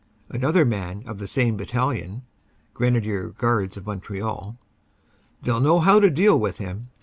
Another 0.29 0.65
man 0.65 1.03
of 1.05 1.19
the 1.19 1.27
same 1.27 1.55
battalion 1.55 2.23
(Grenadier 2.73 3.29
Guards 3.37 3.77
of 3.77 3.85
Montreal): 3.85 4.57
"They 5.43 5.51
ll 5.51 5.59
know 5.61 5.77
how 5.77 5.99
to 5.99 6.09
deal 6.09 6.39
with 6.39 6.57
him. 6.57 6.85